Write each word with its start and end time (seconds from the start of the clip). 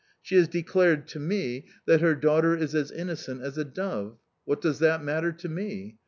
She 0.19 0.33
has 0.33 0.47
declared 0.47 1.07
to 1.09 1.19
me 1.19 1.67
that 1.85 2.01
her 2.01 2.15
daughter 2.15 2.57
is 2.57 2.73
as 2.73 2.89
innocent 2.89 3.43
as 3.43 3.59
a 3.59 3.63
dove. 3.63 4.17
What 4.45 4.59
does 4.59 4.79
that 4.79 5.03
matter 5.03 5.31
to 5.33 5.47
me?... 5.47 5.99